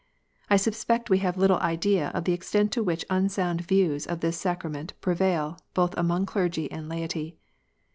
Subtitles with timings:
[0.49, 4.35] I suspect we have little idea of the extent to which unsound views of this
[4.35, 7.37] sacrament prevail, both among clergy and laity.